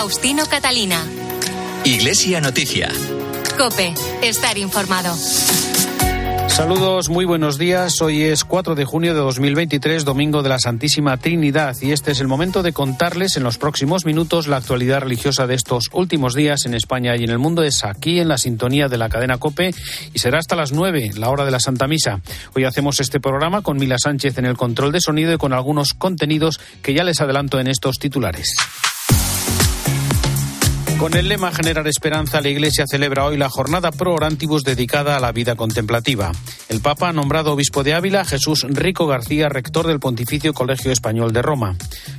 [0.00, 1.04] Faustino Catalina.
[1.84, 2.90] Iglesia Noticia.
[3.58, 3.92] Cope,
[4.22, 5.14] estar informado.
[6.48, 8.00] Saludos, muy buenos días.
[8.00, 12.20] Hoy es 4 de junio de 2023, domingo de la Santísima Trinidad, y este es
[12.20, 16.64] el momento de contarles en los próximos minutos la actualidad religiosa de estos últimos días
[16.64, 17.62] en España y en el mundo.
[17.62, 19.74] Es aquí en la sintonía de la cadena Cope
[20.14, 22.22] y será hasta las 9, la hora de la Santa Misa.
[22.54, 25.92] Hoy hacemos este programa con Mila Sánchez en el control de sonido y con algunos
[25.92, 28.56] contenidos que ya les adelanto en estos titulares.
[31.00, 35.20] Con el lema Generar Esperanza, la Iglesia celebra hoy la jornada pro orantibus dedicada a
[35.20, 36.30] la vida contemplativa.
[36.68, 41.32] El Papa ha nombrado obispo de Ávila Jesús Rico García, rector del Pontificio Colegio Español
[41.32, 41.74] de Roma.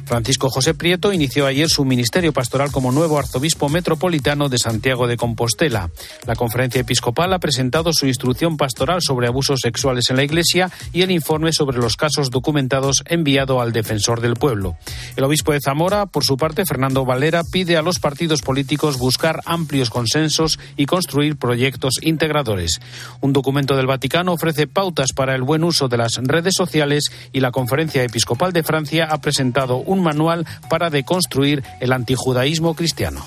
[0.06, 5.16] Francisco José Prieto inició ayer su ministerio pastoral como nuevo arzobispo metropolitano de Santiago de
[5.16, 5.92] Compostela.
[6.26, 11.04] La conferencia episcopal ha presentado su instrucción pastoral sobre abusos sexuales en la Iglesia y
[11.04, 14.76] el informe sobre los casos documentados enviado al defensor del pueblo.
[15.16, 19.42] El obispo de Zamora, por su parte, Fernando Valera, pide a los partidos políticos buscar
[19.46, 22.80] amplios consensos y construir proyectos integradores.
[23.20, 27.40] Un documento del Vaticano ofrece pautas para el buen uso de las redes sociales y
[27.40, 33.26] la Conferencia Episcopal de Francia ha presentado un manual para deconstruir el antijudaísmo cristiano.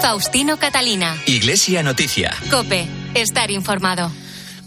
[0.00, 1.16] Faustino Catalina.
[1.26, 2.34] Iglesia Noticia.
[2.50, 4.10] Cope, estar informado.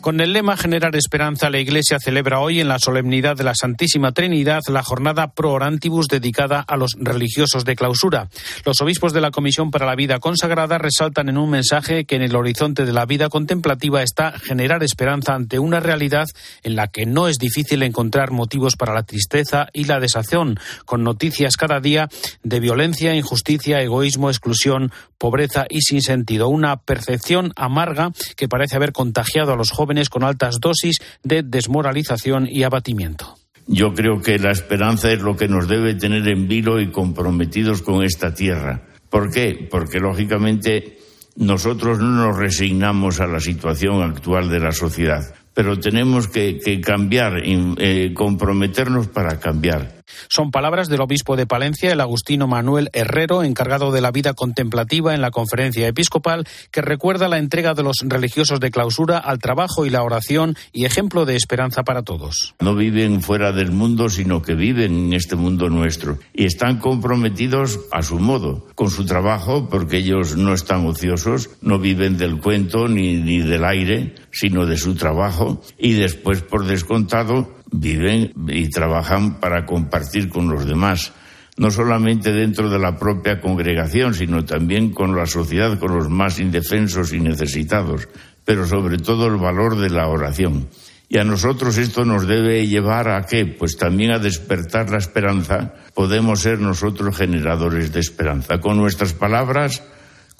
[0.03, 4.11] Con el lema Generar Esperanza, la Iglesia celebra hoy en la solemnidad de la Santísima
[4.11, 8.27] Trinidad la jornada Pro Orantibus dedicada a los religiosos de clausura.
[8.65, 12.21] Los obispos de la Comisión para la Vida Consagrada resaltan en un mensaje que en
[12.21, 16.25] el horizonte de la vida contemplativa está generar esperanza ante una realidad
[16.63, 21.05] en la que no es difícil encontrar motivos para la tristeza y la desazón, con
[21.05, 22.09] noticias cada día
[22.43, 26.49] de violencia, injusticia, egoísmo, exclusión, pobreza y sinsentido.
[26.49, 32.47] Una percepción amarga que parece haber contagiado a los jóvenes con altas dosis de desmoralización
[32.49, 33.35] y abatimiento.
[33.67, 37.81] Yo creo que la esperanza es lo que nos debe tener en vilo y comprometidos
[37.81, 38.81] con esta tierra.
[39.09, 39.67] ¿Por qué?
[39.69, 40.97] Porque lógicamente
[41.35, 47.41] nosotros no nos resignamos a la situación actual de la sociedad, pero tenemos que, cambiar,
[47.43, 50.02] eh, comprometernos para cambiar.
[50.29, 55.13] Son palabras del obispo de Palencia, el agustino Manuel Herrero, encargado de la vida contemplativa
[55.13, 59.85] en la conferencia episcopal, que recuerda la entrega de los religiosos de clausura al trabajo
[59.85, 62.55] y la oración y ejemplo de esperanza para todos.
[62.59, 67.79] No viven fuera del mundo, sino que viven en este mundo nuestro y están comprometidos
[67.91, 72.87] a su modo con su trabajo, porque ellos no están ociosos, no viven del cuento
[72.87, 79.39] ni, ni del aire, sino de su trabajo y después, por descontado, viven y trabajan
[79.39, 81.11] para compartir con los demás,
[81.57, 86.39] no solamente dentro de la propia congregación, sino también con la sociedad, con los más
[86.39, 88.07] indefensos y necesitados,
[88.45, 90.69] pero sobre todo el valor de la oración.
[91.09, 93.45] Y a nosotros esto nos debe llevar a qué?
[93.45, 95.75] Pues también a despertar la esperanza.
[95.93, 99.83] Podemos ser nosotros generadores de esperanza con nuestras palabras,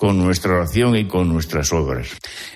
[0.04, 2.10] con nuestra oración y con nuestras obras.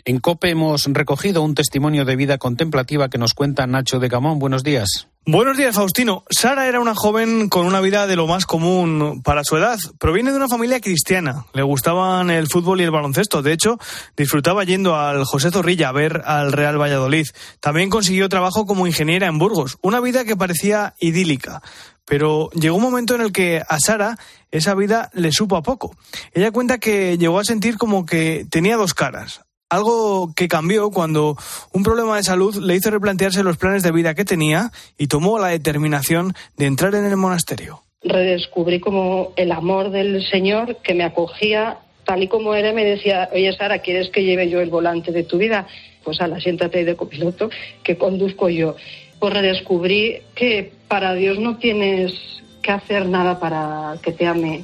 [0.04, 4.38] En COPE hemos recogido un testimonio de vida contemplativa que nos cuenta Nacho de Gamón.
[4.38, 5.08] Buenos días.
[5.26, 6.26] Buenos días, Faustino.
[6.30, 9.78] Sara era una joven con una vida de lo más común para su edad.
[9.98, 11.46] Proviene de una familia cristiana.
[11.54, 13.42] Le gustaban el fútbol y el baloncesto.
[13.42, 13.78] De hecho,
[14.18, 17.28] disfrutaba yendo al José Zorrilla a ver al Real Valladolid.
[17.62, 19.78] También consiguió trabajo como ingeniera en Burgos.
[19.82, 21.62] Una vida que parecía idílica.
[22.08, 24.18] Pero llegó un momento en el que a Sara
[24.50, 25.96] esa vida le supo a poco.
[26.34, 29.42] Ella cuenta que llegó a sentir como que tenía dos caras.
[29.70, 31.36] Algo que cambió cuando
[31.74, 35.38] un problema de salud le hizo replantearse los planes de vida que tenía y tomó
[35.38, 37.82] la determinación de entrar en el monasterio.
[38.02, 43.28] Redescubrí como el amor del Señor que me acogía tal y como era, me decía,
[43.34, 45.68] oye Sara, ¿quieres que lleve yo el volante de tu vida?
[46.06, 47.50] Pues a la siéntate de copiloto
[47.84, 48.78] que conduzco yo
[49.20, 52.14] pues redescubrí que para Dios no tienes
[52.62, 54.64] que hacer nada para que te ame.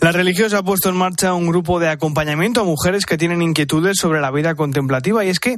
[0.00, 3.96] La religiosa ha puesto en marcha un grupo de acompañamiento a mujeres que tienen inquietudes
[3.98, 5.56] sobre la vida contemplativa y es que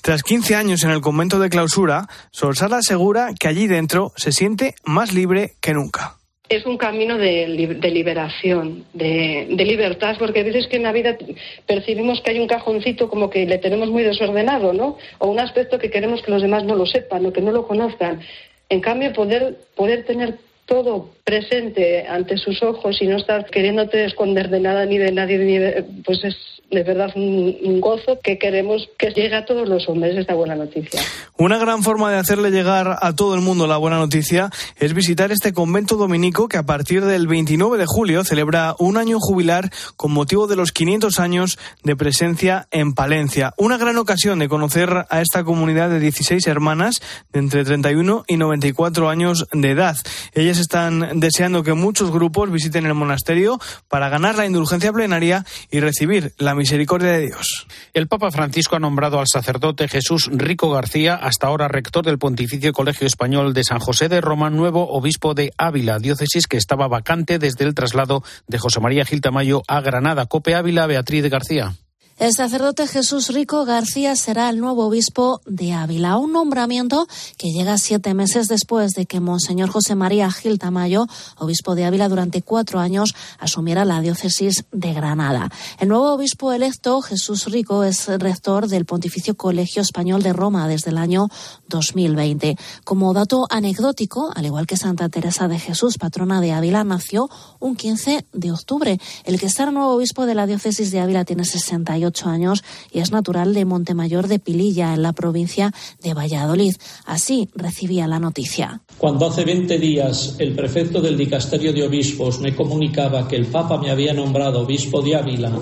[0.00, 4.30] tras 15 años en el convento de clausura, Sor Sara asegura que allí dentro se
[4.30, 6.20] siente más libre que nunca
[6.50, 11.16] es un camino de, liberación, de, libertad, porque a veces que en la vida
[11.64, 14.98] percibimos que hay un cajoncito como que le tenemos muy desordenado, ¿no?
[15.18, 17.68] O un aspecto que queremos que los demás no lo sepan o que no lo
[17.68, 18.20] conozcan.
[18.70, 24.48] En cambio, poder, poder tener todo presente ante sus ojos y no estar queriéndote esconder
[24.48, 29.34] de nada ni de nadie, pues es, de verdad un, gozo que queremos que llegue
[29.34, 31.00] a todos los hombres esta buena noticia.
[31.36, 35.32] Una gran forma de hacerle llegar a todo el mundo la buena noticia es visitar
[35.32, 40.12] este convento dominico que a partir del 29 de julio celebra un año jubilar con
[40.12, 43.54] motivo de los 500 años de presencia en Palencia.
[43.56, 47.00] Una gran ocasión de conocer a esta comunidad de 16 hermanas
[47.32, 49.96] de entre 31 y 94 años de edad.
[50.34, 53.58] Ellas están deseando que muchos grupos visiten el monasterio
[53.88, 57.66] para ganar la indulgencia plenaria y recibir la misericordia de Dios.
[57.94, 62.74] El Papa Francisco ha nombrado al sacerdote Jesús Rico García, hasta ahora rector del Pontificio
[62.74, 67.38] Colegio Español de San José de Roma, nuevo obispo de Ávila, diócesis que estaba vacante
[67.38, 70.26] desde el traslado de José María Gil Tamayo a Granada.
[70.26, 71.74] Cope Ávila, Beatriz García.
[72.20, 77.06] El sacerdote Jesús Rico García será el nuevo obispo de Ávila, un nombramiento
[77.38, 81.06] que llega siete meses después de que Monseñor José María Gil Tamayo,
[81.38, 85.48] obispo de Ávila durante cuatro años, asumiera la diócesis de Granada.
[85.78, 90.90] El nuevo obispo electo, Jesús Rico, es rector del Pontificio Colegio Español de Roma desde
[90.90, 91.30] el año
[91.68, 92.58] 2020.
[92.84, 97.30] Como dato anecdótico, al igual que Santa Teresa de Jesús, patrona de Ávila, nació
[97.60, 99.00] un 15 de octubre.
[99.24, 102.62] El que será nuevo obispo de la diócesis de Ávila tiene 68 años
[102.92, 105.72] y es natural de Montemayor de Pililla, en la provincia
[106.02, 106.74] de Valladolid.
[107.06, 108.82] Así recibía la noticia.
[108.98, 113.78] Cuando hace 20 días el prefecto del dicasterio de obispos me comunicaba que el Papa
[113.78, 115.52] me había nombrado obispo de Ávila,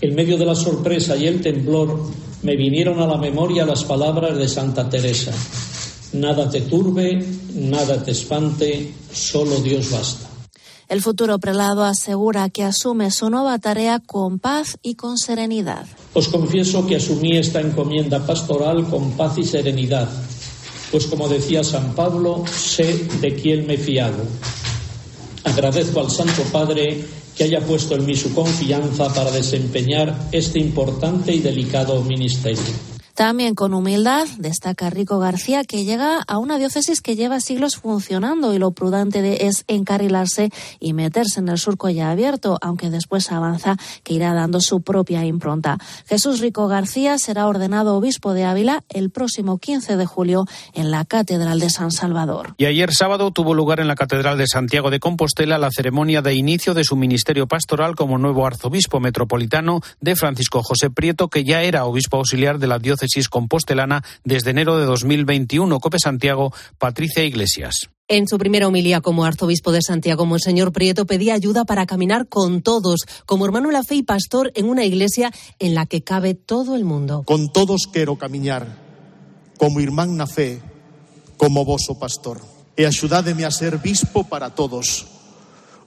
[0.00, 1.98] en medio de la sorpresa y el temblor
[2.42, 5.32] me vinieron a la memoria las palabras de Santa Teresa.
[6.12, 7.24] Nada te turbe,
[7.54, 10.33] nada te espante, solo Dios basta.
[10.88, 15.86] El futuro prelado asegura que asume su nueva tarea con paz y con serenidad.
[16.12, 20.08] Os confieso que asumí esta encomienda pastoral con paz y serenidad,
[20.90, 24.22] pues como decía San Pablo, sé de quién me fiado.
[25.44, 27.04] Agradezco al Santo Padre
[27.36, 32.93] que haya puesto en mí su confianza para desempeñar este importante y delicado ministerio.
[33.14, 38.52] También con humildad destaca Rico García que llega a una diócesis que lleva siglos funcionando
[38.52, 40.50] y lo prudente es encarrilarse
[40.80, 45.24] y meterse en el surco ya abierto, aunque después avanza que irá dando su propia
[45.24, 45.78] impronta.
[46.06, 51.04] Jesús Rico García será ordenado obispo de Ávila el próximo 15 de julio en la
[51.04, 52.54] Catedral de San Salvador.
[52.58, 56.34] Y ayer sábado tuvo lugar en la Catedral de Santiago de Compostela la ceremonia de
[56.34, 61.62] inicio de su ministerio pastoral como nuevo arzobispo metropolitano de Francisco José Prieto, que ya
[61.62, 65.80] era obispo auxiliar de la diócesis compostelana desde enero de 2021.
[65.80, 67.90] Cope Santiago, Patricia Iglesias.
[68.06, 72.60] En su primera homilía como arzobispo de Santiago, Monseñor Prieto pedía ayuda para caminar con
[72.60, 76.34] todos, como hermano en la fe y pastor en una iglesia en la que cabe
[76.34, 77.22] todo el mundo.
[77.24, 78.76] Con todos quiero caminar,
[79.56, 80.60] como hermano na fe,
[81.38, 82.42] como voso pastor.
[82.76, 85.06] E ayudadme a ser bispo para todos.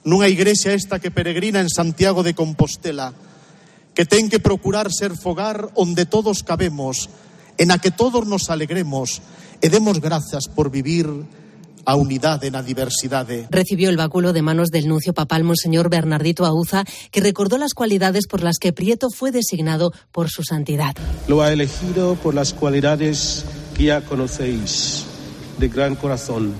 [0.02, 3.14] Nunha iglesia esta que peregrina en Santiago de Compostela,
[3.98, 7.10] que ten que procurar ser fogar onde todos cabemos,
[7.58, 9.18] en a que todos nos alegremos
[9.58, 11.10] e demos grazas por vivir
[11.82, 13.50] a unidade na diversidade.
[13.50, 18.30] Recibió el báculo de manos del nuncio papal Monseñor Bernardito Auza, que recordó las cualidades
[18.30, 20.94] por las que Prieto fue designado por su santidad.
[21.26, 23.42] Lo ha elegido por las cualidades
[23.74, 25.10] que ya conocéis,
[25.58, 26.54] de gran corazón,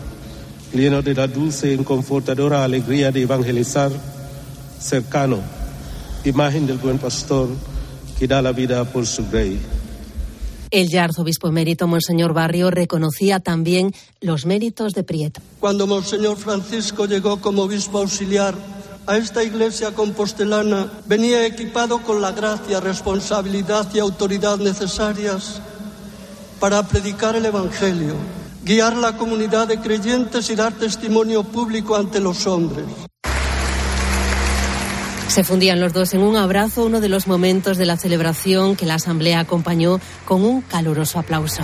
[0.75, 3.93] lleno de la dulce y confortadora alegría de evangelizar,
[4.81, 5.39] cercano,
[6.25, 7.49] imagen del buen pastor
[8.19, 9.61] que da la vida por su rey.
[10.71, 15.41] El ya arzobispo emérito Monseñor Barrio reconocía también los méritos de Prieto.
[15.61, 18.55] Cuando Monseñor Francisco llegó como obispo auxiliar
[19.07, 25.63] a esta iglesia compostelana, venía equipado con la gracia, responsabilidad y autoridad necesarias
[26.61, 28.17] para predicar el Evangelio,
[28.63, 32.85] guiar la comunidad de creyentes y dar testimonio público ante los hombres.
[35.29, 38.87] Se fundían los dos en un abrazo, uno de los momentos de la celebración que
[38.87, 41.63] la Asamblea acompañó con un caluroso aplauso.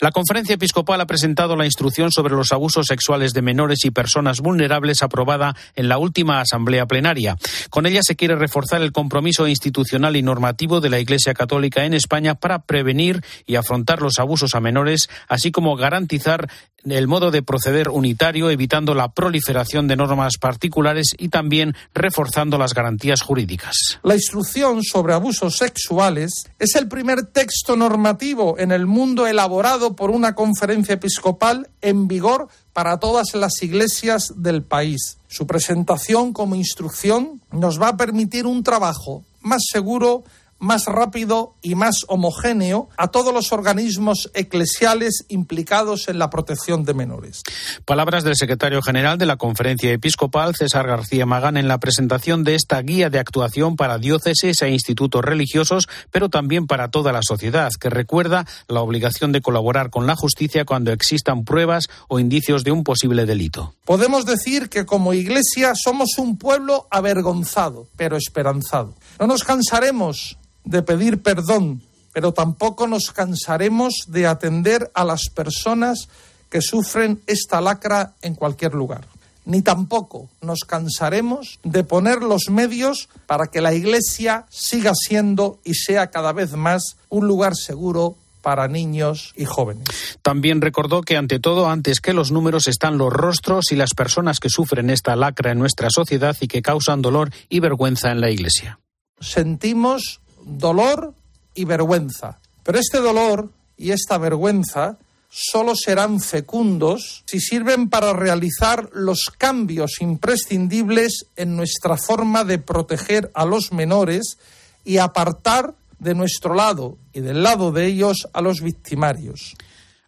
[0.00, 4.40] La conferencia episcopal ha presentado la instrucción sobre los abusos sexuales de menores y personas
[4.40, 7.36] vulnerables aprobada en la última asamblea plenaria.
[7.70, 11.94] Con ella se quiere reforzar el compromiso institucional y normativo de la Iglesia Católica en
[11.94, 16.50] España para prevenir y afrontar los abusos a menores, así como garantizar
[16.92, 22.74] el modo de proceder unitario, evitando la proliferación de normas particulares y también reforzando las
[22.74, 23.98] garantías jurídicas.
[24.02, 30.10] La instrucción sobre abusos sexuales es el primer texto normativo en el mundo elaborado por
[30.10, 35.18] una conferencia episcopal en vigor para todas las iglesias del país.
[35.28, 40.24] Su presentación como instrucción nos va a permitir un trabajo más seguro,
[40.64, 46.94] más rápido y más homogéneo a todos los organismos eclesiales implicados en la protección de
[46.94, 47.42] menores.
[47.84, 52.54] Palabras del secretario general de la Conferencia Episcopal, César García Magán, en la presentación de
[52.54, 57.70] esta guía de actuación para diócesis e institutos religiosos, pero también para toda la sociedad,
[57.78, 62.72] que recuerda la obligación de colaborar con la justicia cuando existan pruebas o indicios de
[62.72, 63.74] un posible delito.
[63.84, 68.94] Podemos decir que como Iglesia somos un pueblo avergonzado, pero esperanzado.
[69.20, 76.08] No nos cansaremos de pedir perdón, pero tampoco nos cansaremos de atender a las personas
[76.48, 79.06] que sufren esta lacra en cualquier lugar.
[79.46, 85.74] Ni tampoco nos cansaremos de poner los medios para que la Iglesia siga siendo y
[85.74, 89.88] sea cada vez más un lugar seguro para niños y jóvenes.
[90.22, 94.38] También recordó que ante todo, antes que los números, están los rostros y las personas
[94.38, 98.30] que sufren esta lacra en nuestra sociedad y que causan dolor y vergüenza en la
[98.30, 98.78] Iglesia.
[99.18, 101.14] Sentimos dolor
[101.54, 102.38] y vergüenza.
[102.62, 104.98] Pero este dolor y esta vergüenza
[105.28, 113.32] solo serán fecundos si sirven para realizar los cambios imprescindibles en nuestra forma de proteger
[113.34, 114.38] a los menores
[114.84, 119.56] y apartar de nuestro lado y del lado de ellos a los victimarios.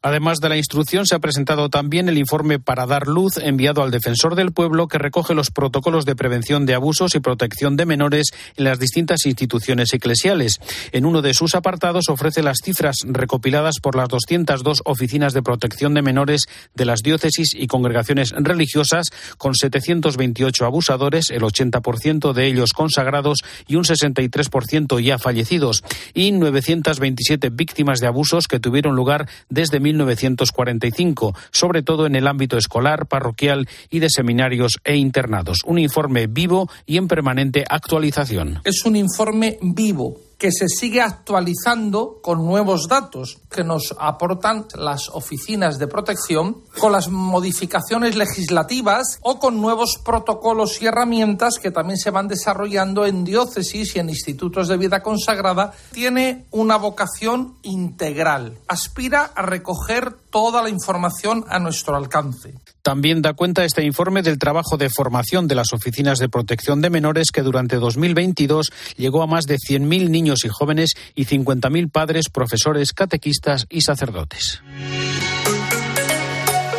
[0.07, 3.91] Además de la instrucción, se ha presentado también el informe para dar luz enviado al
[3.91, 8.27] defensor del pueblo que recoge los protocolos de prevención de abusos y protección de menores
[8.57, 10.61] en las distintas instituciones eclesiales.
[10.93, 15.93] En uno de sus apartados ofrece las cifras recopiladas por las 202 oficinas de protección
[15.93, 16.43] de menores
[16.77, 19.07] de las diócesis y congregaciones religiosas,
[19.39, 25.83] con 728 abusadores, el 80% de ellos consagrados y un 63% ya fallecidos,
[26.15, 32.57] y 927 víctimas de abusos que tuvieron lugar desde 1945, sobre todo en el ámbito
[32.59, 35.59] escolar, parroquial y de seminarios e internados.
[35.65, 38.61] Un informe vivo y en permanente actualización.
[38.65, 45.09] Es un informe vivo que se sigue actualizando con nuevos datos que nos aportan las
[45.09, 51.99] oficinas de protección, con las modificaciones legislativas o con nuevos protocolos y herramientas que también
[51.99, 58.59] se van desarrollando en diócesis y en institutos de vida consagrada, tiene una vocación integral.
[58.69, 62.53] Aspira a recoger toda la información a nuestro alcance.
[62.83, 66.91] También da cuenta este informe del trabajo de formación de las oficinas de protección de
[66.91, 72.29] menores que durante 2022 llegó a más de 100.000 niños y jóvenes y 50.000 padres,
[72.29, 74.61] profesores, catequistas y sacerdotes.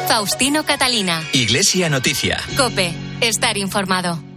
[0.08, 1.24] Faustino Catalina.
[1.34, 2.38] Iglesia Noticia.
[2.58, 2.94] Cope.
[3.22, 4.37] Estar informado.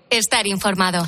[0.11, 1.07] Estar informado.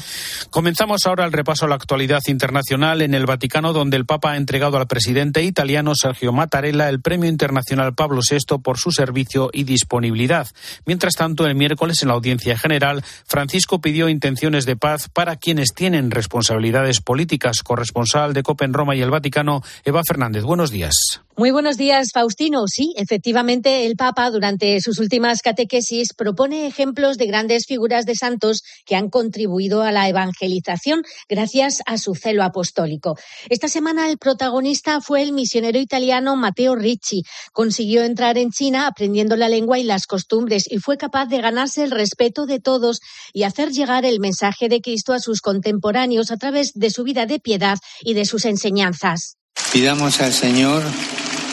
[0.49, 4.37] Comenzamos ahora el repaso a la actualidad internacional en el Vaticano, donde el Papa ha
[4.37, 9.65] entregado al presidente italiano Sergio Mattarella el Premio Internacional Pablo VI por su servicio y
[9.65, 10.47] disponibilidad.
[10.85, 15.73] Mientras tanto, el miércoles en la audiencia general, Francisco pidió intenciones de paz para quienes
[15.75, 17.61] tienen responsabilidades políticas.
[17.61, 20.43] Corresponsal de COPE en Roma y el Vaticano, Eva Fernández.
[20.43, 21.22] Buenos días.
[21.35, 22.67] Muy buenos días, Faustino.
[22.67, 28.61] Sí, efectivamente, el Papa, durante sus últimas catequesis, propone ejemplos de grandes figuras de santos
[28.85, 33.17] que han contribuido a la evangelización gracias a su celo apostólico.
[33.49, 37.23] Esta semana el protagonista fue el misionero italiano Matteo Ricci.
[37.51, 41.83] Consiguió entrar en China aprendiendo la lengua y las costumbres y fue capaz de ganarse
[41.83, 42.99] el respeto de todos
[43.33, 47.25] y hacer llegar el mensaje de Cristo a sus contemporáneos a través de su vida
[47.25, 49.37] de piedad y de sus enseñanzas.
[49.73, 50.83] Pidamos al Señor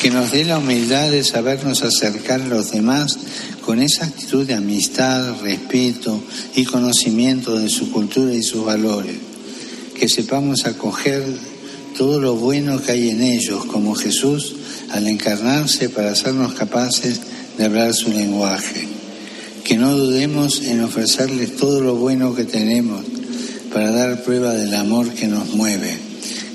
[0.02, 3.19] que nos dé la humildad de sabernos acercar a los demás
[3.64, 6.23] con esa actitud de amistad, respeto
[6.54, 9.16] y conocimiento de su cultura y sus valores.
[9.99, 11.25] Que sepamos acoger
[11.97, 14.54] todo lo bueno que hay en ellos, como Jesús
[14.90, 17.21] al encarnarse para hacernos capaces
[17.57, 18.87] de hablar su lenguaje.
[19.64, 23.02] Que no dudemos en ofrecerles todo lo bueno que tenemos
[23.73, 26.10] para dar prueba del amor que nos mueve.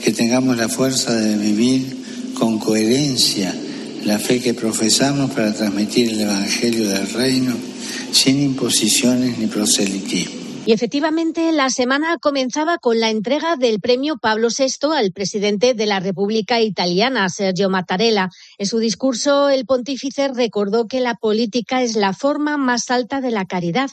[0.06, 3.56] Que tengamos la fuerza de vivir con coherencia
[4.04, 7.56] la fe que profesamos para transmitir el Evangelio del Reino
[8.12, 10.46] sin imposiciones ni proselitismo.
[10.68, 15.86] Y efectivamente, la semana comenzaba con la entrega del premio Pablo VI al presidente de
[15.88, 18.30] la República Italiana, Sergio Mattarella.
[18.60, 23.32] En su discurso, el pontífice recordó que la política es la forma más alta de
[23.32, 23.90] la caridad.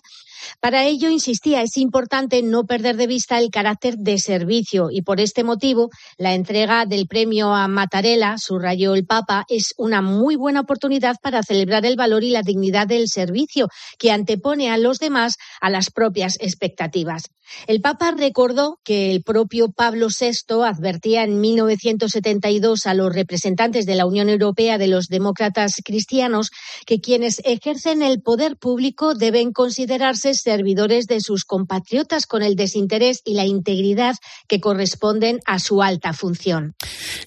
[0.61, 5.21] Para ello, insistía, es importante no perder de vista el carácter de servicio y por
[5.21, 10.61] este motivo la entrega del premio a Mattarella, subrayó el Papa, es una muy buena
[10.61, 13.69] oportunidad para celebrar el valor y la dignidad del servicio
[13.99, 17.25] que antepone a los demás a las propias expectativas.
[17.67, 23.95] El Papa recordó que el propio Pablo VI advertía en 1972 a los representantes de
[23.95, 26.51] la Unión Europea de los demócratas cristianos
[26.87, 33.21] que quienes ejercen el poder público deben considerarse servidores de sus compatriotas con el desinterés
[33.25, 34.17] y la integridad
[34.49, 36.75] que corresponden a su alta función.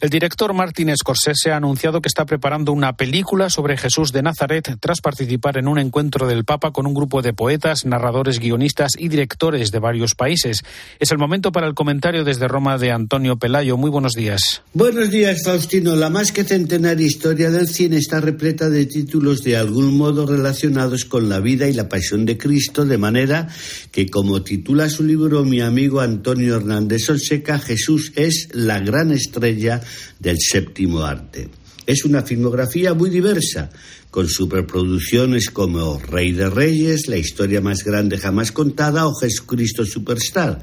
[0.02, 4.78] El director Martin Scorsese ha anunciado que está preparando una película sobre Jesús de Nazaret
[4.80, 9.08] tras participar en un encuentro del Papa con un grupo de poetas, narradores, guionistas y
[9.08, 10.64] directores de varios países.
[11.00, 13.78] Es el momento para el comentario desde Roma de Antonio Pelayo.
[13.78, 14.62] Muy buenos días.
[14.74, 15.96] Buenos días, Faustino.
[15.96, 21.06] La más que centenaria historia del cine está repleta de títulos de algún modo relacionados
[21.06, 23.50] con la vida y la pasión de Cristo, de manera
[23.92, 29.82] que, como titula su libro mi amigo Antonio Hernández Sonseca, Jesús es la gran estrella
[30.18, 31.50] del séptimo arte.
[31.86, 33.70] Es una filmografía muy diversa,
[34.10, 40.62] con superproducciones como Rey de Reyes, La historia más grande jamás contada o Jesucristo Superstar.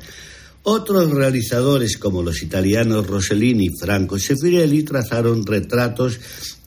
[0.62, 6.19] Otros realizadores como los italianos Rossellini y Franco Sefirelli trazaron retratos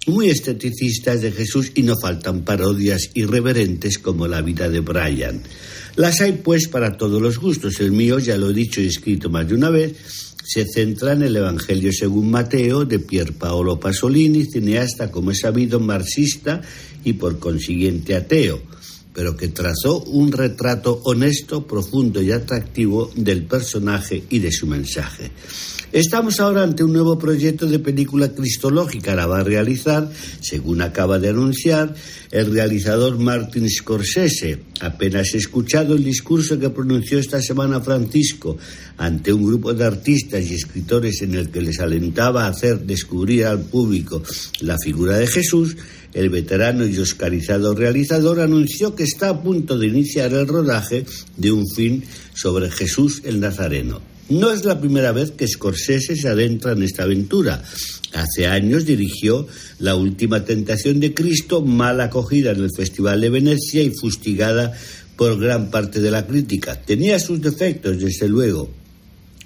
[0.07, 5.41] muy esteticistas de Jesús y no faltan parodias irreverentes como la vida de Brian.
[5.95, 7.79] Las hay pues para todos los gustos.
[7.79, 9.95] El mío, ya lo he dicho y escrito más de una vez,
[10.43, 15.79] se centra en el Evangelio según Mateo de Pier Paolo Pasolini, cineasta, como es sabido,
[15.79, 16.61] marxista
[17.03, 18.61] y por consiguiente ateo,
[19.15, 25.31] pero que trazó un retrato honesto, profundo y atractivo del personaje y de su mensaje.
[25.93, 29.15] Estamos ahora ante un nuevo proyecto de película cristológica.
[29.15, 31.95] La va a realizar, según acaba de anunciar,
[32.31, 34.59] el realizador Martin Scorsese.
[34.81, 38.57] Apenas escuchado el discurso que pronunció esta semana Francisco
[38.97, 43.45] ante un grupo de artistas y escritores en el que les alentaba a hacer descubrir
[43.45, 44.21] al público
[44.59, 45.77] la figura de Jesús,
[46.15, 51.05] el veterano y oscarizado realizador anunció que está a punto de iniciar el rodaje
[51.35, 52.01] de un film
[52.33, 54.01] sobre Jesús el Nazareno.
[54.29, 57.61] No es la primera vez que Scorsese se adentra en esta aventura.
[58.13, 59.45] Hace años dirigió
[59.77, 64.73] La Última Tentación de Cristo, mal acogida en el Festival de Venecia y fustigada
[65.15, 66.81] por gran parte de la crítica.
[66.81, 68.71] Tenía sus defectos, desde luego,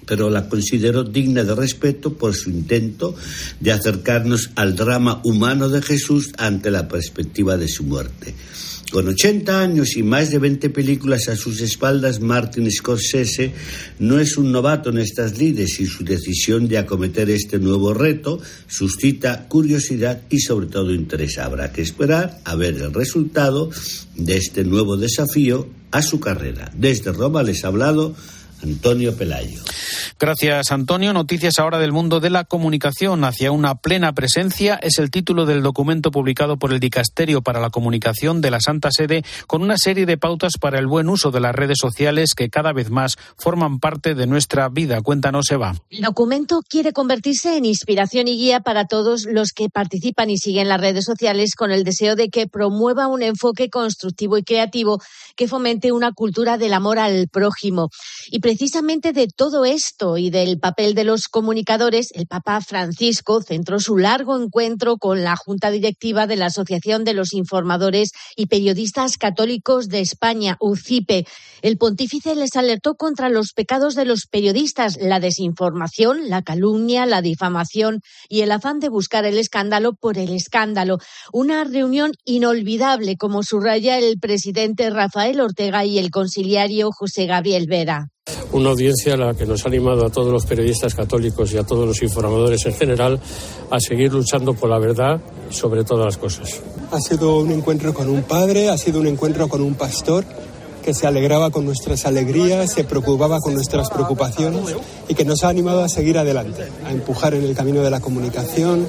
[0.09, 3.15] pero la considero digna de respeto por su intento
[3.59, 8.33] de acercarnos al drama humano de Jesús ante la perspectiva de su muerte.
[8.91, 13.53] Con 80 años y más de 20 películas a sus espaldas, Martin Scorsese
[13.99, 18.41] no es un novato en estas lides y su decisión de acometer este nuevo reto
[18.67, 21.37] suscita curiosidad y sobre todo interés.
[21.37, 23.69] Habrá que esperar a ver el resultado
[24.15, 26.71] de este nuevo desafío a su carrera.
[26.75, 28.15] Desde Roma les ha hablado
[28.61, 29.61] Antonio Pelayo.
[30.19, 31.13] Gracias, Antonio.
[31.13, 35.63] Noticias ahora del mundo de la comunicación hacia una plena presencia es el título del
[35.63, 40.05] documento publicado por el Dicasterio para la Comunicación de la Santa Sede con una serie
[40.05, 43.79] de pautas para el buen uso de las redes sociales que cada vez más forman
[43.79, 45.01] parte de nuestra vida.
[45.01, 45.75] Cuéntanos, Eva.
[45.89, 50.67] El documento quiere convertirse en inspiración y guía para todos los que participan y siguen
[50.67, 55.01] las redes sociales con el deseo de que promueva un enfoque constructivo y creativo
[55.35, 57.89] que fomente una cultura del amor al prójimo.
[58.29, 63.79] Y precisamente de todo esto y del papel de los comunicadores, el Papa Francisco centró
[63.79, 69.19] su largo encuentro con la Junta Directiva de la Asociación de los Informadores y Periodistas
[69.19, 71.27] Católicos de España, UCIPE.
[71.61, 77.21] El pontífice les alertó contra los pecados de los periodistas, la desinformación, la calumnia, la
[77.21, 80.97] difamación y el afán de buscar el escándalo por el escándalo.
[81.31, 88.07] Una reunión inolvidable, como subraya el presidente Rafael Ortega y el conciliario José Gabriel Vera
[88.51, 91.63] una audiencia a la que nos ha animado a todos los periodistas católicos y a
[91.63, 93.19] todos los informadores en general
[93.69, 96.61] a seguir luchando por la verdad sobre todas las cosas.
[96.91, 100.25] Ha sido un encuentro con un padre, ha sido un encuentro con un pastor
[100.83, 104.75] que se alegraba con nuestras alegrías, se preocupaba con nuestras preocupaciones
[105.07, 107.99] y que nos ha animado a seguir adelante, a empujar en el camino de la
[107.99, 108.87] comunicación,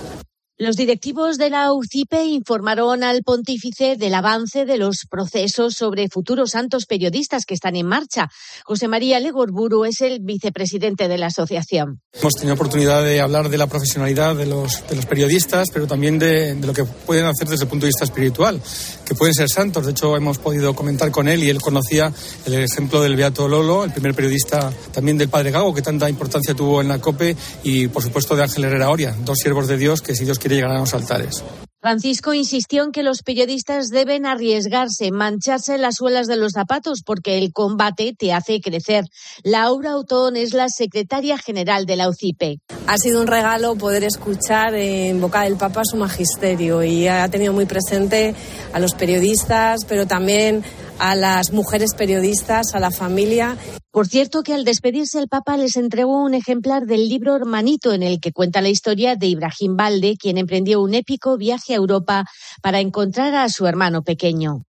[0.61, 6.51] los directivos de la UCIPE informaron al pontífice del avance de los procesos sobre futuros
[6.51, 8.29] santos periodistas que están en marcha.
[8.66, 12.03] José María Legorburu es el vicepresidente de la asociación.
[12.12, 16.18] Hemos tenido oportunidad de hablar de la profesionalidad de los, de los periodistas, pero también
[16.18, 18.61] de, de, lo que pueden hacer desde el punto de vista espiritual,
[19.07, 19.87] que pueden ser santos.
[19.87, 22.12] De hecho, hemos podido comentar con él y él conocía
[22.44, 26.53] el ejemplo del Beato Lolo, el primer periodista también del Padre Gago, que tanta importancia
[26.53, 30.03] tuvo en la COPE, y por supuesto de Ángel Herrera Oria, dos siervos de Dios
[30.03, 31.42] que si Dios quiere llegar a los altares.
[31.80, 37.38] Francisco insistió en que los periodistas deben arriesgarse, mancharse las suelas de los zapatos, porque
[37.38, 39.04] el combate te hace crecer.
[39.44, 42.58] Laura Autón es la secretaria general de la UCIPE.
[42.86, 47.54] Ha sido un regalo poder escuchar en boca del Papa su magisterio y ha tenido
[47.54, 48.34] muy presente
[48.74, 50.62] a los periodistas, pero también
[51.00, 53.56] a las mujeres periodistas, a la familia.
[53.90, 58.02] Por cierto, que al despedirse el Papa les entregó un ejemplar del libro Hermanito, en
[58.02, 62.24] el que cuenta la historia de Ibrahim Balde, quien emprendió un épico viaje a Europa
[62.62, 64.64] para encontrar a su hermano pequeño.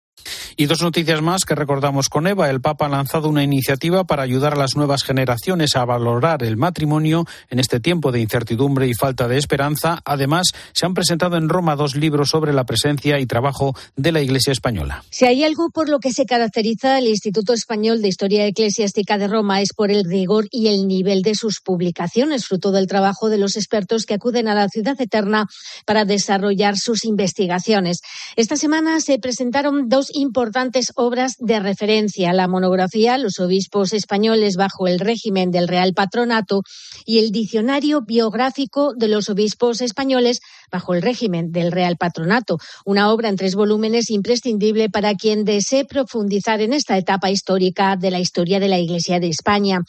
[0.58, 2.49] Y dos noticias más que recordamos con Eva.
[2.49, 6.58] El Papa ha lanzado una iniciativa para ayudar a las nuevas generaciones a valorar el
[6.58, 10.01] matrimonio en este tiempo de incertidumbre y falta de esperanza.
[10.05, 14.21] Además, se han presentado en Roma dos libros sobre la presencia y trabajo de la
[14.21, 15.03] Iglesia española.
[15.10, 19.27] Si hay algo por lo que se caracteriza el Instituto Español de Historia Eclesiástica de
[19.27, 23.38] Roma es por el rigor y el nivel de sus publicaciones, fruto del trabajo de
[23.38, 25.47] los expertos que acuden a la ciudad eterna
[25.86, 28.01] para desarrollar sus investigaciones.
[28.36, 34.87] Esta semana se presentaron dos importantes obras de referencia, la monografía Los obispos españoles bajo
[34.87, 36.63] el régimen del Real Patronato
[37.05, 40.41] y el diccionario biográfico de los obispos españoles
[40.71, 45.86] bajo el régimen del Real Patronato, una obra en tres volúmenes imprescindible para quien desee
[45.86, 49.82] profundizar en esta etapa histórica de la historia de la Iglesia de España.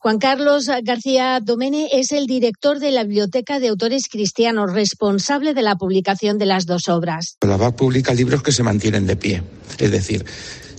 [0.00, 5.62] Juan Carlos García Domene es el director de la Biblioteca de Autores Cristianos, responsable de
[5.62, 7.36] la publicación de las dos obras.
[7.40, 9.42] La BAC publica libros que se mantienen de pie,
[9.78, 10.24] es decir,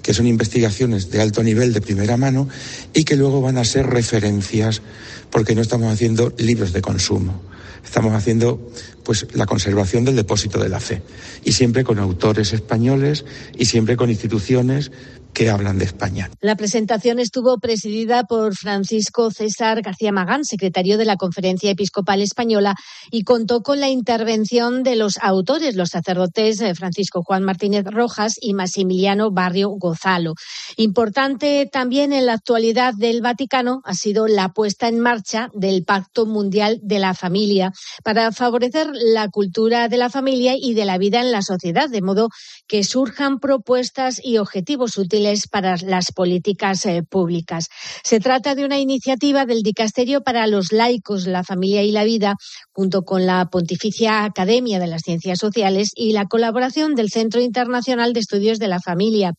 [0.02, 2.48] que son investigaciones de alto nivel, de primera mano,
[2.94, 4.84] y que luego van a ser referencias,
[5.32, 7.42] porque no estamos haciendo libros de consumo,
[7.86, 8.60] estamos haciendo
[9.04, 11.02] pues la conservación del depósito de la fe,
[11.44, 13.24] y siempre con autores españoles
[13.58, 14.92] y siempre con instituciones
[15.36, 16.32] que hablan de España.
[16.40, 22.74] La presentación estuvo presidida por Francisco César García Magán, secretario de la Conferencia Episcopal Española,
[23.12, 28.36] y contó con la intervención de los autores, los sacerdotes eh, Francisco Juan Martínez Rojas
[28.40, 30.36] y Maximiliano Barrio Gozalo.
[30.78, 36.26] Importante también en la actualidad del Vaticano ha sido la puesta en marcha del Pacto
[36.26, 37.74] Mundial de la Familia
[38.06, 42.02] para favorecer la cultura de la familia y de la vida en la sociedad, de
[42.02, 42.30] modo
[42.68, 47.68] que surjan propuestas y objetivos útiles para las políticas eh, públicas.
[48.04, 52.36] Se trata de una iniciativa del Dicasterio para los laicos, la familia y la vida,
[52.72, 58.14] junto con la Pontificia Academia de las Ciencias Sociales y la colaboración del Centro Internacional
[58.14, 59.34] de Estudios de la Familia.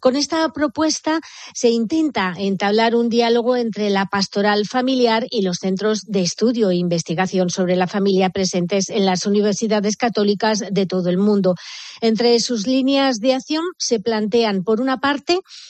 [0.00, 1.20] Con esta propuesta
[1.54, 6.76] se intenta entablar un diálogo entre la pastoral familiar y los centros de estudio e
[6.76, 11.54] investigación sobre la familia presentes en las universidades católicas de todo el mundo.
[12.00, 15.25] Entre sus líneas de acción se plantean, por una parte,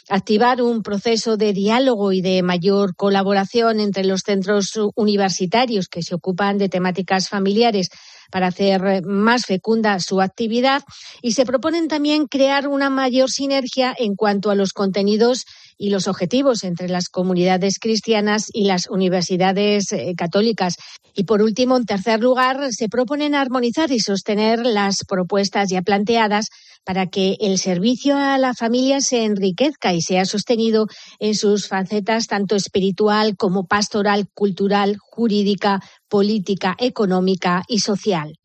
[0.09, 6.15] activar un proceso de diálogo y de mayor colaboración entre los centros universitarios que se
[6.15, 7.91] ocupan de temáticas familiares
[8.31, 10.83] para hacer más fecunda su actividad.
[11.23, 15.47] Y se proponen también crear una mayor sinergia en cuanto a los contenidos
[15.79, 20.77] y los objetivos entre las comunidades cristianas y las universidades eh, católicas.
[21.15, 26.49] Y por último, en tercer lugar, se proponen armonizar y sostener las propuestas ya planteadas
[26.87, 30.87] para que el servicio a la familia se enriquezca y sea sostenido
[31.19, 38.39] en sus facetas tanto espiritual como pastoral, cultural, jurídica, política, económica y social.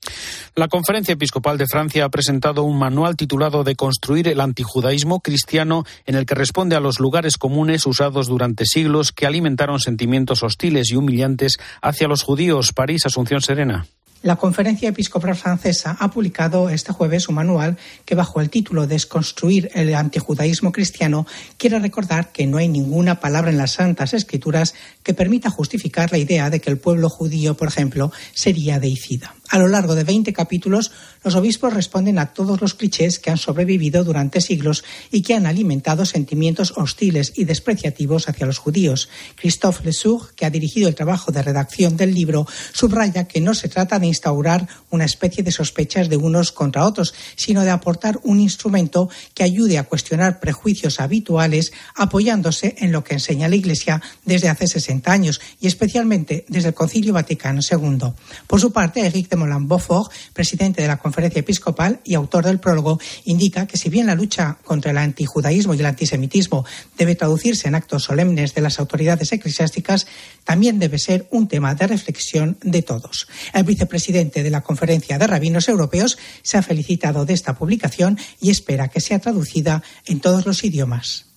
[0.55, 5.85] La Conferencia Episcopal de Francia ha presentado un manual titulado De construir el antijudaísmo cristiano
[6.05, 10.91] en el que responde a los lugares comunes usados durante siglos que alimentaron sentimientos hostiles
[10.91, 12.73] y humillantes hacia los judíos.
[12.73, 13.85] París, Asunción Serena.
[14.23, 19.71] La Conferencia Episcopal Francesa ha publicado este jueves un manual que, bajo el título Desconstruir
[19.73, 21.25] el antijudaísmo cristiano,
[21.57, 26.19] quiere recordar que no hay ninguna palabra en las Santas Escrituras que permita justificar la
[26.19, 29.33] idea de que el pueblo judío, por ejemplo, sería deicida.
[29.51, 30.93] A lo largo de 20 capítulos,
[31.25, 35.45] los obispos responden a todos los clichés que han sobrevivido durante siglos y que han
[35.45, 39.09] alimentado sentimientos hostiles y despreciativos hacia los judíos.
[39.35, 43.67] Christophe Lesourd, que ha dirigido el trabajo de redacción del libro, subraya que no se
[43.67, 48.39] trata de instaurar una especie de sospechas de unos contra otros, sino de aportar un
[48.39, 54.47] instrumento que ayude a cuestionar prejuicios habituales apoyándose en lo que enseña la Iglesia desde
[54.47, 58.13] hace 60 años y especialmente desde el Concilio Vaticano II.
[58.47, 62.99] Por su parte, Eric de Beaufort, presidente de la Conferencia Episcopal y autor del prólogo,
[63.25, 66.65] indica que si bien la lucha contra el antijudaísmo y el antisemitismo
[66.97, 70.07] debe traducirse en actos solemnes de las autoridades eclesiásticas,
[70.43, 73.27] también debe ser un tema de reflexión de todos.
[73.53, 78.49] El vicepresidente de la Conferencia de Rabinos Europeos se ha felicitado de esta publicación y
[78.49, 81.30] espera que sea traducida en todos los idiomas.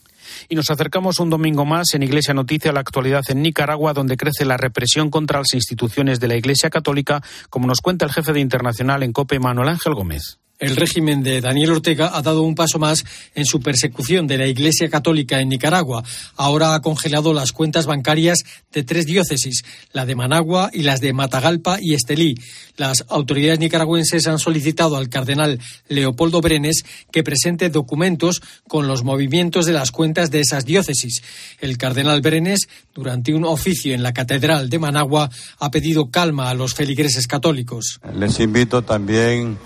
[0.49, 4.17] Y nos acercamos un domingo más en Iglesia Noticia a la actualidad en Nicaragua, donde
[4.17, 8.33] crece la represión contra las instituciones de la Iglesia Católica, como nos cuenta el jefe
[8.33, 10.39] de Internacional en COPE, Manuel Ángel Gómez.
[10.61, 14.47] El régimen de Daniel Ortega ha dado un paso más en su persecución de la
[14.47, 16.05] Iglesia Católica en Nicaragua.
[16.37, 21.13] Ahora ha congelado las cuentas bancarias de tres diócesis, la de Managua y las de
[21.13, 22.37] Matagalpa y Estelí.
[22.77, 29.67] Las autoridades nicaragüenses han solicitado al cardenal Leopoldo Brenes que presente documentos con los movimientos
[29.67, 31.23] de las cuentas de esas diócesis.
[31.61, 36.55] El cardenal Brenes, durante un oficio en la Catedral de Managua, ha pedido calma a
[36.55, 38.01] los feligreses católicos.
[38.15, 39.59] Les invito también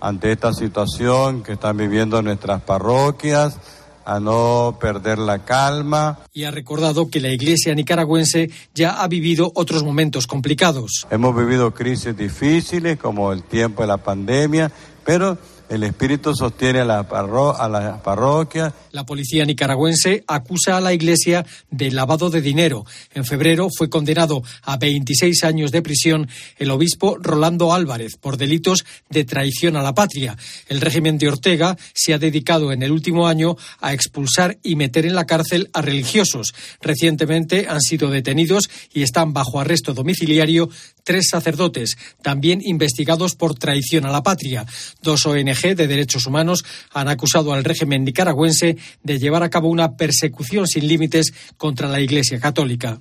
[0.00, 3.58] ante esta situación que están viviendo nuestras parroquias,
[4.06, 6.20] a no perder la calma.
[6.32, 11.06] Y ha recordado que la Iglesia nicaragüense ya ha vivido otros momentos complicados.
[11.10, 14.70] Hemos vivido crisis difíciles como el tiempo de la pandemia,
[15.04, 15.36] pero
[15.68, 18.72] el Espíritu sostiene a la, a la parroquia.
[18.92, 22.84] La policía nicaragüense acusa a la Iglesia de lavado de dinero.
[23.14, 28.84] En febrero fue condenado a 26 años de prisión el obispo Rolando Álvarez por delitos
[29.10, 30.36] de traición a la patria.
[30.68, 35.06] El régimen de Ortega se ha dedicado en el último año a expulsar y meter
[35.06, 36.54] en la cárcel a religiosos.
[36.80, 40.68] Recientemente han sido detenidos y están bajo arresto domiciliario
[41.04, 44.66] tres sacerdotes, también investigados por traición a la patria.
[45.02, 49.96] Dos ONG de derechos humanos han acusado al régimen nicaragüense de llevar a cabo una
[49.96, 53.00] persecución sin límites contra la Iglesia Católica.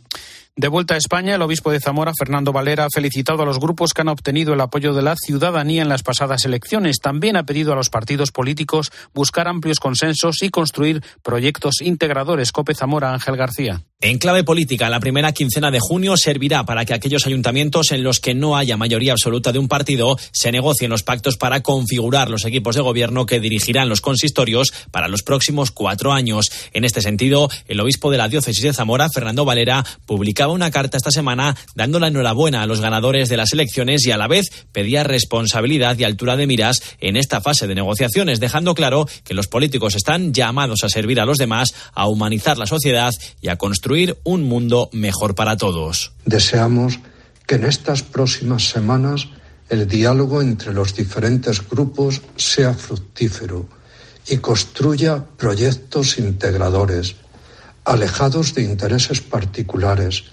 [0.58, 3.92] De vuelta a España, el obispo de Zamora, Fernando Valera, ha felicitado a los grupos
[3.94, 7.00] que han obtenido el apoyo de la ciudadanía en las pasadas elecciones.
[7.02, 12.54] También ha pedido a los partidos políticos buscar amplios consensos y construir proyectos integradores.
[12.54, 13.84] Cope Zamora, Ángel García.
[14.02, 18.20] En clave política, la primera quincena de junio servirá para que aquellos ayuntamientos en los
[18.20, 22.46] que no haya mayoría absoluta de un partido se negocien los pactos para configurar los
[22.46, 26.52] equipos de gobierno que dirigirán los consistorios para los próximos cuatro años.
[26.72, 29.84] En este sentido, el obispo de la diócesis de Zamora, Fernando Valera,
[30.54, 34.18] una carta esta semana dando la enhorabuena a los ganadores de las elecciones y a
[34.18, 39.08] la vez pedía responsabilidad y altura de miras en esta fase de negociaciones, dejando claro
[39.24, 43.50] que los políticos están llamados a servir a los demás, a humanizar la sociedad y
[43.50, 46.12] a construir un mundo mejor para todos.
[46.26, 47.00] Deseamos
[47.46, 49.28] que en estas próximas semanas
[49.70, 53.68] el diálogo entre los diferentes grupos sea fructífero
[54.28, 57.16] y construya proyectos integradores,
[57.84, 60.26] alejados de intereses particulares,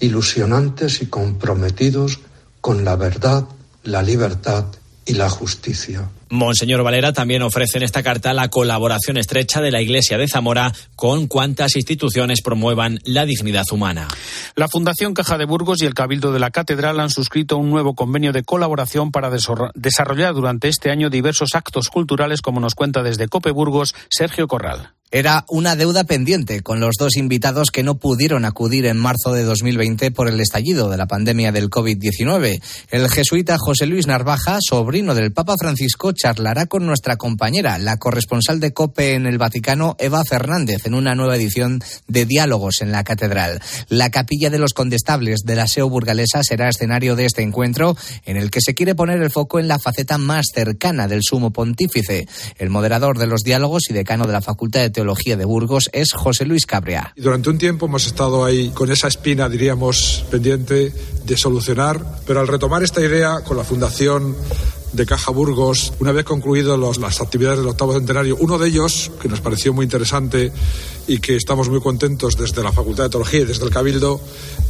[0.00, 2.20] ilusionantes y comprometidos
[2.60, 3.44] con la verdad,
[3.84, 4.66] la libertad
[5.06, 6.08] y la justicia.
[6.28, 10.72] Monseñor Valera también ofrece en esta carta la colaboración estrecha de la Iglesia de Zamora
[10.96, 14.08] con cuantas instituciones promuevan la dignidad humana.
[14.56, 17.94] La Fundación Caja de Burgos y el Cabildo de la Catedral han suscrito un nuevo
[17.94, 23.28] convenio de colaboración para desarrollar durante este año diversos actos culturales, como nos cuenta desde
[23.28, 24.94] Cope Burgos Sergio Corral.
[25.12, 29.44] Era una deuda pendiente con los dos invitados que no pudieron acudir en marzo de
[29.44, 32.60] 2020 por el estallido de la pandemia del COVID-19.
[32.90, 38.58] El jesuita José Luis Narvaja, sobrino del Papa Francisco, charlará con nuestra compañera, la corresponsal
[38.58, 43.04] de COPE en el Vaticano, Eva Fernández, en una nueva edición de Diálogos en la
[43.04, 43.62] Catedral.
[43.88, 48.36] La capilla de los condestables de la SEO burgalesa será escenario de este encuentro, en
[48.36, 52.26] el que se quiere poner el foco en la faceta más cercana del sumo pontífice.
[52.58, 56.14] El moderador de los diálogos y decano de la Facultad de Teología de Burgos es
[56.14, 57.12] José Luis Cabrea.
[57.16, 60.90] Durante un tiempo hemos estado ahí con esa espina, diríamos, pendiente
[61.22, 64.34] de solucionar, pero al retomar esta idea con la Fundación
[64.94, 69.28] de Caja Burgos, una vez concluidos las actividades del octavo centenario, uno de ellos, que
[69.28, 70.50] nos pareció muy interesante
[71.06, 74.20] y que estamos muy contentos desde la Facultad de Teología y desde el Cabildo,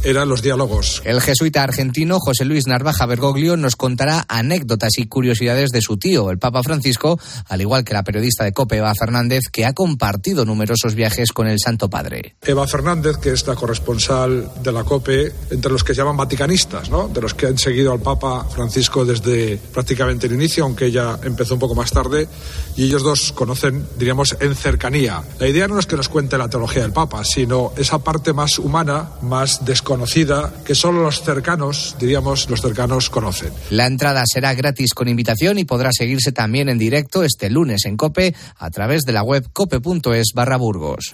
[0.03, 1.01] eran los diálogos.
[1.05, 6.29] El jesuita argentino José Luis Narvaja Bergoglio nos contará anécdotas y curiosidades de su tío,
[6.29, 10.45] el Papa Francisco, al igual que la periodista de COPE, Eva Fernández, que ha compartido
[10.45, 12.35] numerosos viajes con el Santo Padre.
[12.41, 16.89] Eva Fernández, que es la corresponsal de la COPE, entre los que se llaman vaticanistas,
[16.89, 17.07] ¿no?
[17.07, 21.55] de los que han seguido al Papa Francisco desde prácticamente el inicio, aunque ella empezó
[21.55, 22.27] un poco más tarde,
[22.75, 25.23] y ellos dos conocen, diríamos, en cercanía.
[25.39, 29.11] La idea no es que nos la teología del Papa, sino esa parte más humana,
[29.21, 33.53] más desconocida, que solo los cercanos, diríamos, los cercanos conocen.
[33.69, 37.97] La entrada será gratis con invitación y podrá seguirse también en directo este lunes en
[37.97, 41.13] COPE a través de la web cope.es barra Burgos.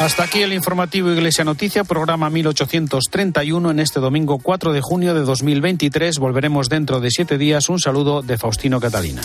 [0.00, 5.22] Hasta aquí el informativo Iglesia Noticia, programa 1831 en este domingo 4 de junio de
[5.22, 6.20] 2023.
[6.20, 7.68] Volveremos dentro de siete días.
[7.68, 9.22] Un saludo de Faustino Catalina.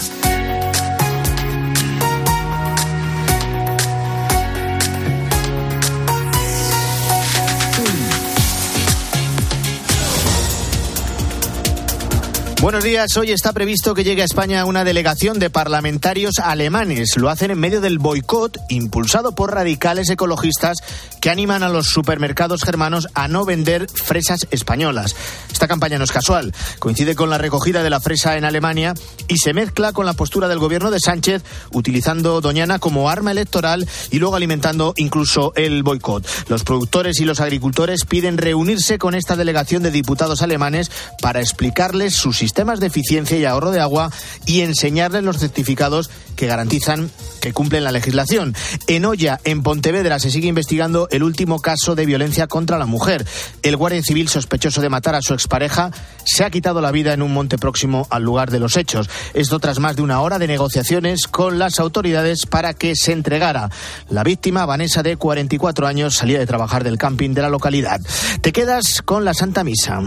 [12.64, 13.18] Buenos días.
[13.18, 17.18] Hoy está previsto que llegue a España una delegación de parlamentarios alemanes.
[17.18, 20.78] Lo hacen en medio del boicot impulsado por radicales ecologistas
[21.20, 25.14] que animan a los supermercados germanos a no vender fresas españolas.
[25.52, 26.54] Esta campaña no es casual.
[26.80, 28.94] Coincide con la recogida de la fresa en Alemania
[29.28, 33.86] y se mezcla con la postura del gobierno de Sánchez utilizando Doñana como arma electoral
[34.10, 36.26] y luego alimentando incluso el boicot.
[36.48, 42.16] Los productores y los agricultores piden reunirse con esta delegación de diputados alemanes para explicarles
[42.16, 44.12] sus sistemas de eficiencia y ahorro de agua
[44.46, 47.10] y enseñarles los certificados que garantizan
[47.42, 48.54] que cumplen la legislación.
[48.86, 53.26] En Olla, en Pontevedra, se sigue investigando el último caso de violencia contra la mujer.
[53.64, 55.90] El guardia civil sospechoso de matar a su expareja
[56.26, 59.10] se ha quitado la vida en un monte próximo al lugar de los hechos.
[59.34, 63.72] Esto tras más de una hora de negociaciones con las autoridades para que se entregara.
[64.10, 68.00] La víctima, Vanessa, de 44 años, salía de trabajar del camping de la localidad.
[68.42, 70.02] Te quedas con la Santa Misa.